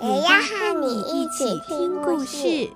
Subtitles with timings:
[0.00, 2.70] 也要和你一起听故事。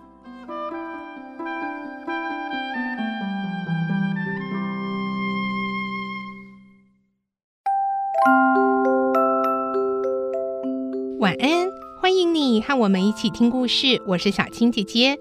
[11.21, 14.03] 晚安，欢迎你和我们一起听故事。
[14.05, 15.17] 我是小青姐姐，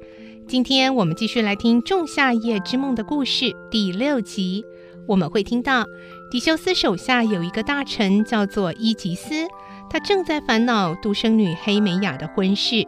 [0.48, 4.66] 今天我们继续来听《仲夏夜之梦》的故事第六集。
[5.08, 5.86] 我们会听到
[6.32, 9.48] 狄修斯手下有一个大臣叫做伊吉斯，
[9.92, 12.88] 他正在烦恼独生女黑美雅的婚事。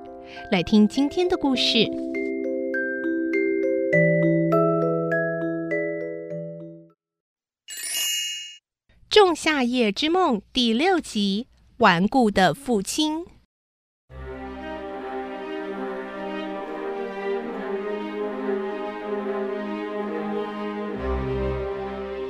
[0.50, 1.80] 来听今天的故事，
[9.10, 11.48] 《仲夏夜之梦》第六集。
[11.84, 13.26] 顽固的父亲。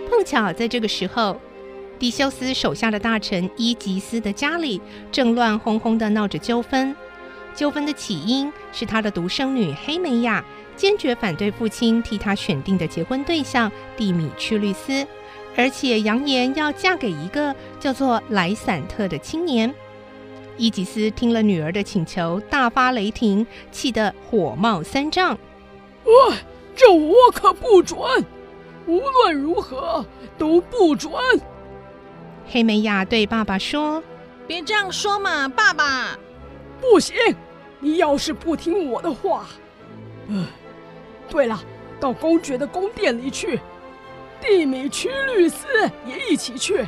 [0.09, 1.39] 碰巧在这个时候，
[2.03, 6.93] 狄修斯手下的大臣伊吉斯的家里正乱哄哄地闹着纠纷。
[7.55, 10.43] 纠纷的起因是他的独生女黑美雅
[10.75, 15.07] 坚决反对父亲替她选定的结婚对象蒂米屈律斯。
[15.55, 19.73] 而且扬言要嫁给一个叫做莱散特的青年。
[20.57, 25.37] 伊吉斯听了女儿的请求，大发雷霆，气得火冒三丈。
[26.03, 26.35] 呃，
[26.75, 27.97] 这我可不准！
[28.87, 30.05] 无论如何
[30.37, 31.09] 都不准！
[32.53, 34.03] 黑美雅对爸爸说
[34.45, 36.15] ：“别这样说嘛，爸爸。
[36.79, 37.15] 不行，
[37.79, 39.47] 你要是不听我的话……
[40.27, 40.45] 嗯，
[41.27, 41.59] 对了，
[41.99, 43.59] 到公爵的宫殿里去。”
[44.39, 45.65] 蒂米屈律斯
[46.05, 46.85] 也一起去，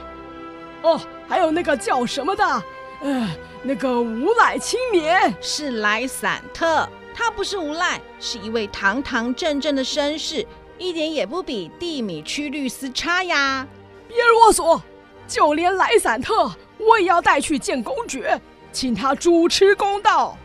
[0.83, 2.63] 哦，还有那个叫什么的，
[3.01, 3.27] 呃，
[3.63, 10.45] 那个无赖青年是莱散特，他不是无赖，是一位堂堂正正的绅士，
[10.77, 13.67] 一点也不比蒂米屈律斯差呀。
[14.07, 14.79] 别啰嗦，
[15.27, 18.39] 就连莱散特我也要带去见公爵，
[18.71, 20.37] 请他主持公道。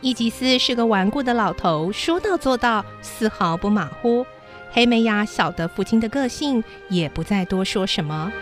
[0.00, 4.24] 伊吉斯是个顽固的老头，说到做到，丝毫不马虎。
[4.72, 8.32] 黑梅雅晓得父亲的个性，也不再多说什么。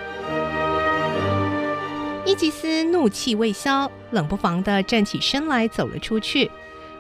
[2.25, 6.51] 伊吉斯怒气未消，冷不防地站起身来，走了出去。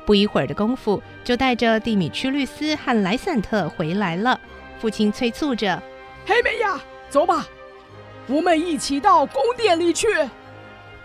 [0.06, 4.40] 不一会儿的功夫，就带着蒂米屈律斯和莱散特回来了。
[4.80, 5.82] 父亲催促着
[6.24, 7.46] ：“黑梅雅，走吧，
[8.28, 10.06] 我们一起到宫殿里去。”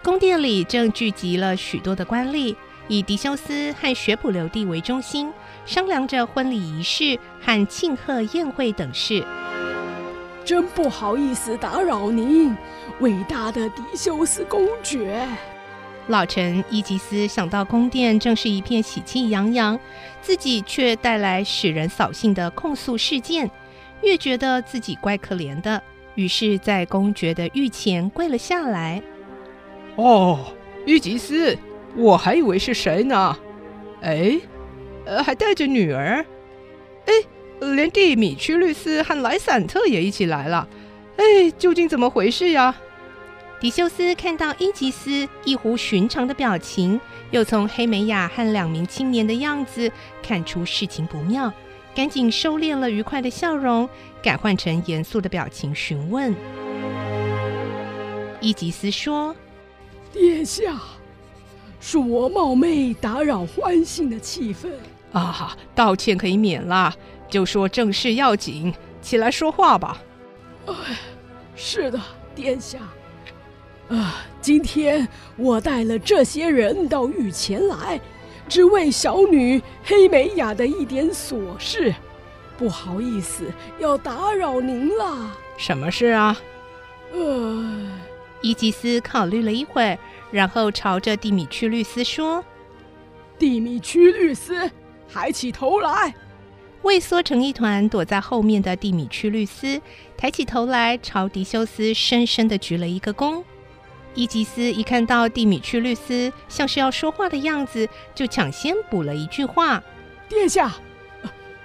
[0.03, 2.55] 宫殿里正聚集了许多的官吏，
[2.87, 5.31] 以迪修斯和学普留第为中心。
[5.65, 9.25] 商量着婚礼仪式和庆贺宴会等事。
[10.43, 12.53] 真不好意思打扰您，
[12.99, 15.25] 伟大的迪修斯公爵。
[16.07, 19.79] 老臣伊吉斯想到宫殿正是一片喜气洋洋，
[20.21, 23.49] 自己却带来使人扫兴的控诉事件，
[24.01, 25.81] 越觉得自己怪可怜的，
[26.15, 29.01] 于是，在公爵的御前跪了下来。
[29.95, 30.39] 哦，
[30.85, 31.57] 伊吉斯，
[31.95, 33.37] 我还以为是谁呢？
[34.01, 34.39] 哎。
[35.05, 36.25] 呃，还带着女儿，
[37.07, 37.13] 哎，
[37.75, 40.65] 连蒂米屈律斯和莱散特也一起来了，
[41.17, 42.73] 哎，究竟怎么回事呀？
[43.59, 49.91] 迪修斯看到伊吉斯异乎寻常的表情，又从黑美雅和两名青年的样子
[50.21, 51.51] 看出事情不妙，
[51.95, 53.87] 赶紧收敛了愉快的笑容，
[54.21, 56.33] 改换成严肃的表情询问。
[58.41, 59.35] 伊吉斯说
[60.11, 60.79] ：“殿下。”
[61.81, 64.69] 恕我冒昧打扰欢庆的气氛
[65.11, 65.53] 啊！
[65.75, 66.93] 道歉可以免了，
[67.29, 70.01] 就说正事要紧，起来说话吧。
[70.65, 70.73] 哎，
[71.57, 71.99] 是的，
[72.33, 72.79] 殿下。
[73.89, 75.05] 啊，今天
[75.35, 77.99] 我带了这些人到御前来，
[78.47, 81.93] 只为小女黑美雅的一点琐事，
[82.57, 85.37] 不好意思，要打扰您了。
[85.57, 86.37] 什么事啊？
[87.13, 87.91] 呃，
[88.41, 89.97] 伊吉斯考虑了一会儿。
[90.31, 92.43] 然后朝着蒂米屈律斯说
[93.37, 94.71] ：“蒂米屈律斯，
[95.07, 96.15] 抬起头来！”
[96.81, 99.79] 畏缩成一团躲在后面的蒂米屈律斯
[100.17, 103.43] 抬起头来，朝迪修斯深深地鞠了一个躬。
[104.15, 109.81] 伊吉斯一看到蒂米屈律斯像是要说话的样子，就抢先补了一句话
[110.29, 110.71] ：“殿下，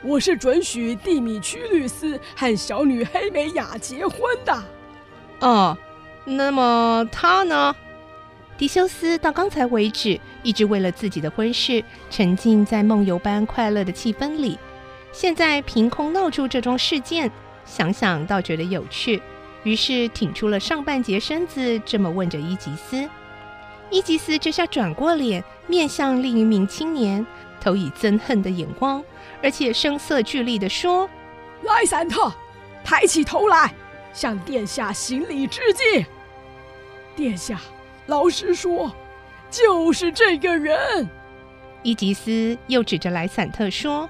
[0.03, 4.65] 我是准许蒂米屈律斯和小女黑美雅结婚的。”
[5.41, 5.77] 哦，
[6.25, 7.75] 那么他呢？
[8.57, 14.59] 迪修斯到刚才为止一直为了自己的婚事沉浸在梦游般快乐的气氛里，
[15.13, 17.31] 现在凭空闹出这桩事件，
[17.65, 19.23] 想想倒觉得有趣，
[19.63, 23.09] 于是挺出了上半截身子，这么问着伊吉斯。
[23.91, 27.27] 伊吉斯这下转过脸，面向另一名青年，
[27.61, 29.03] 投以憎恨的眼光，
[29.43, 31.09] 而且声色俱厉地说
[31.63, 32.33] ：“莱散特，
[32.85, 33.75] 抬起头来，
[34.13, 36.05] 向殿下行礼致敬。
[37.17, 37.61] 殿下。”
[38.09, 38.91] 老实说，
[39.51, 41.07] 就是这个人。
[41.83, 44.09] 伊吉斯又指着莱散特说：“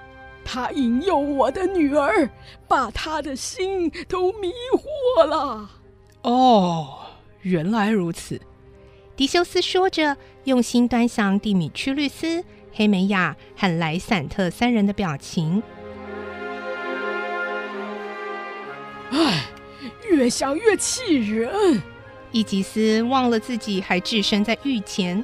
[0.50, 2.30] 他引诱我的女儿，
[2.66, 5.68] 把他的心都迷惑了。”
[6.24, 7.00] 哦，
[7.42, 8.40] 原来如此。
[9.14, 12.42] 迪修斯说着，用心端详蒂米屈律斯、
[12.72, 15.62] 黑梅亚和莱散特三人的表情。
[19.10, 19.44] 唉，
[20.10, 21.82] 越想越气人。
[22.32, 25.22] 伊吉斯忘了自己还置身在狱前，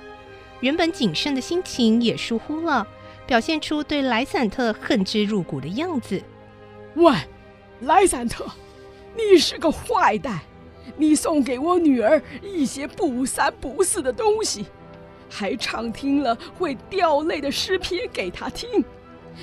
[0.61, 2.87] 原本谨慎的心情也疏忽了，
[3.26, 6.23] 表现出对莱散特恨之入骨的样子。
[6.94, 7.12] 喂，
[7.81, 8.44] 莱散特，
[9.17, 10.41] 你是个坏蛋！
[10.97, 14.67] 你送给我女儿一些不三不四的东西，
[15.31, 18.85] 还唱听了会掉泪的诗篇给她听，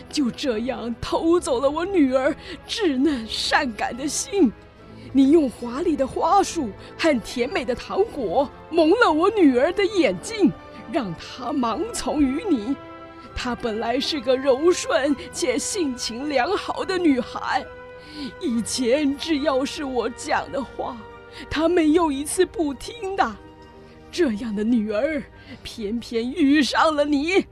[0.08, 2.34] 就这样偷走了我女儿
[2.68, 4.54] 稚嫩善感的心。
[5.12, 10.54] 你用华丽的花束和甜美的糖果蒙了我女儿的眼睛，
[10.92, 12.76] 让她盲从于你。
[13.36, 17.66] 她本来是个柔顺且性情良好的女孩，
[18.40, 20.98] 以前只要是我讲的话，
[21.50, 23.36] 她没有一次不听的。
[24.12, 25.24] 这样的女儿，
[25.64, 27.46] 偏偏遇上了你，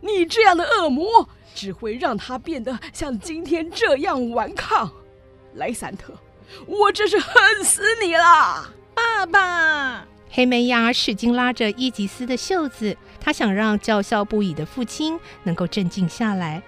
[0.00, 4.90] 你这样的恶魔，只会让她变得像今天这样顽抗。
[5.54, 6.12] 莱散特。
[6.64, 10.06] 我真是恨死你了，爸爸！
[10.36, 16.62] 黑美雅使劲拉着伊吉斯的袖子，她想让叫嚣不已的父亲能够镇静下来。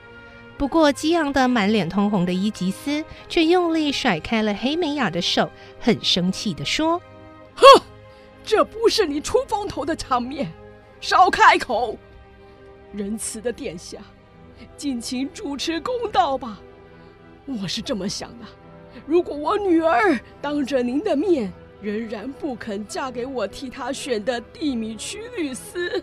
[0.56, 6.99] 不过，激昂的满脸通红的伊吉斯却用力甩开了黑美雅的手，很生气地说
[7.55, 7.82] ：“哼，
[8.43, 10.50] 这不是你出风头的场面，
[10.99, 11.99] 少开口！
[12.91, 13.99] 仁慈的殿下，
[14.79, 16.59] 尽情主持公道吧。
[17.44, 18.47] 我是这么想的。”
[19.05, 26.03] 如果我女儿当着您的面仍然不肯嫁给我替他选的蒂米屈律师，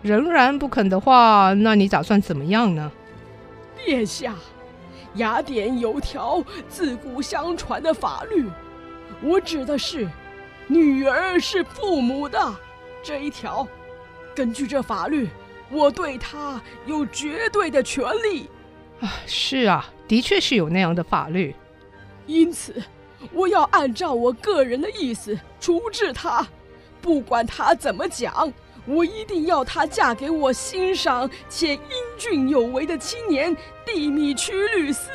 [0.00, 2.90] 仍然不肯的话，那你打算怎么样呢？
[3.84, 4.34] 殿下，
[5.16, 8.46] 雅典有条自古相传的法律，
[9.22, 10.08] 我指的是
[10.66, 12.38] 女儿是父母的
[13.02, 13.66] 这一条。
[14.34, 15.28] 根据这法律，
[15.70, 18.48] 我对她有绝对的权利。
[19.00, 21.54] 啊，是啊，的确是有那样的法律。
[22.26, 22.82] 因此，
[23.32, 26.46] 我要按照我个人的意思处置她。
[27.00, 28.52] 不管她怎么讲，
[28.86, 31.80] 我一定要她嫁给我欣赏且英
[32.18, 35.10] 俊有为的青年蒂米屈律斯。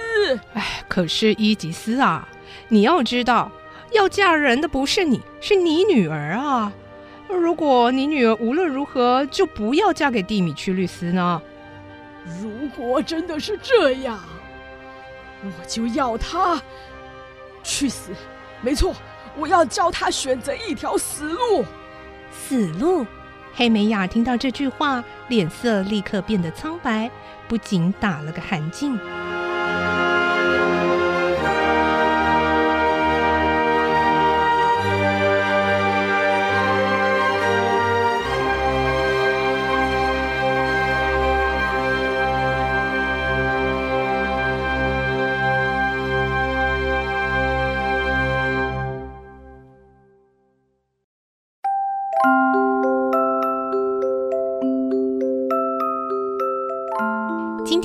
[0.54, 2.28] 哎，可是伊吉斯啊，
[2.70, 3.52] 你要知道，
[3.92, 6.72] 要嫁人的不是你，是你女儿啊。
[7.30, 11.42] 如果你女儿无论如何就不要嫁给蒂米屈律斯呢？
[12.42, 14.20] 如果真的是这样，
[15.44, 16.62] 我就要她。
[17.68, 18.12] 去死！
[18.62, 18.96] 没错，
[19.36, 21.66] 我要教他选择一条死路。
[22.32, 23.06] 死路！
[23.54, 27.12] 黑美雅听到这句话，脸色立刻变得苍白，
[27.48, 28.98] 不仅打了个寒噤。